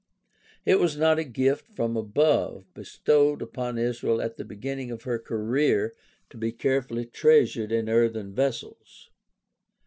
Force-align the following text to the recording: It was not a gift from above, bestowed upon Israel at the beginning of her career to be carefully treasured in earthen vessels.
It 0.65 0.79
was 0.79 0.97
not 0.97 1.19
a 1.19 1.23
gift 1.23 1.67
from 1.73 1.95
above, 1.95 2.65
bestowed 2.73 3.39
upon 3.39 3.77
Israel 3.77 4.19
at 4.19 4.35
the 4.35 4.43
beginning 4.43 4.89
of 4.89 5.03
her 5.03 5.19
career 5.19 5.93
to 6.31 6.37
be 6.37 6.51
carefully 6.51 7.05
treasured 7.05 7.71
in 7.71 7.87
earthen 7.87 8.33
vessels. 8.33 9.11